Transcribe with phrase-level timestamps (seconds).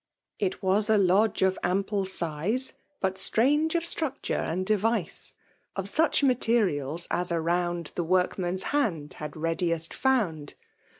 [0.01, 0.03] ^
[0.39, 5.35] It was a lodge of ample size, But strange of stnicture and device;
[5.75, 6.97] Of soch material!
[7.11, 10.55] at around .l*he workman's hand had readiest found.